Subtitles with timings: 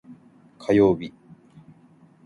[0.57, 1.13] 火曜日